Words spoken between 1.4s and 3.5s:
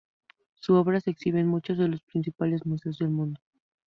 en muchos de los principales museos del mundo.